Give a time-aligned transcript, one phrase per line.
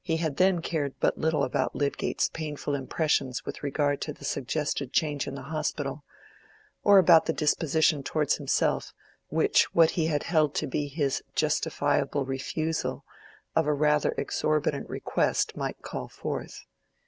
[0.00, 4.90] He had then cared but little about Lydgate's painful impressions with regard to the suggested
[4.94, 6.02] change in the Hospital,
[6.82, 8.94] or about the disposition towards himself
[9.28, 13.04] which what he held to be his justifiable refusal
[13.54, 16.64] of a rather exorbitant request might call forth.